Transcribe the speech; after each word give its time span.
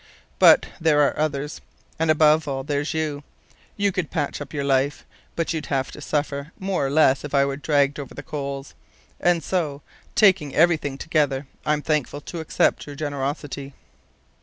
But 0.39 0.65
there 0.79 0.99
are 1.07 1.15
others. 1.15 1.61
And 1.99 2.09
above 2.09 2.47
all, 2.47 2.63
there's 2.63 2.91
you. 2.91 3.21
You 3.77 3.91
could 3.91 4.09
patch 4.09 4.41
up 4.41 4.51
your 4.51 4.63
life, 4.63 5.05
but 5.35 5.53
you'd 5.53 5.67
have 5.67 5.91
to 5.91 6.01
suffer 6.01 6.51
more 6.57 6.87
or 6.87 6.89
less 6.89 7.23
if 7.23 7.35
I 7.35 7.45
were 7.45 7.55
dragged 7.55 7.99
over 7.99 8.15
the 8.15 8.23
coals. 8.23 8.73
And 9.19 9.43
so, 9.43 9.83
taking 10.15 10.55
everything 10.55 10.97
together, 10.97 11.45
I'm 11.67 11.83
thankful 11.83 12.21
to 12.21 12.39
accept 12.39 12.87
your 12.87 12.95
generosity. 12.95 13.75